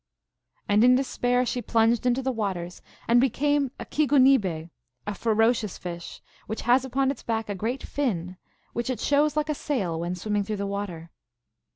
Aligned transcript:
And 0.67 0.83
in 0.83 0.95
despair 0.95 1.45
she 1.45 1.61
plunged 1.61 2.07
into 2.07 2.23
the 2.23 2.31
waters, 2.31 2.81
and 3.07 3.21
became 3.21 3.69
a 3.79 3.85
keegunibe, 3.85 4.71
a 5.05 5.13
ferocious 5.13 5.77
fish, 5.77 6.23
which 6.47 6.61
has 6.63 6.83
upon 6.83 7.11
its 7.11 7.21
back 7.21 7.49
a 7.49 7.53
great 7.53 7.83
fin, 7.83 8.37
which 8.73 8.89
it 8.89 8.99
shows 8.99 9.37
like 9.37 9.49
a 9.49 9.53
sail 9.53 9.99
when 9.99 10.15
swimming 10.15 10.43
through 10.43 10.57
the 10.57 10.65
water. 10.65 11.11